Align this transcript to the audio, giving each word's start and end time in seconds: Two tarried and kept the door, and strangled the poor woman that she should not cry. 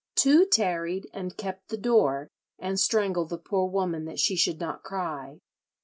Two 0.15 0.47
tarried 0.47 1.07
and 1.13 1.37
kept 1.37 1.69
the 1.69 1.77
door, 1.77 2.27
and 2.57 2.79
strangled 2.79 3.29
the 3.29 3.37
poor 3.37 3.67
woman 3.67 4.05
that 4.05 4.17
she 4.17 4.35
should 4.35 4.59
not 4.59 4.81
cry. 4.81 5.37